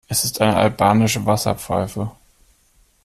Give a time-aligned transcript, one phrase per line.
[0.07, 2.09] Es ist eine albanische Wasserpfeife.